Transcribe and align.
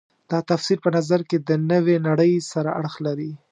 دا 0.31 0.39
تفسیر 0.49 0.77
په 0.85 0.89
نظر 0.97 1.19
کې 1.29 1.37
د 1.39 1.49
نوې 1.71 1.95
نړۍ 2.07 2.33
سره 2.51 2.69
اړخ 2.79 2.95
لري. 3.07 3.31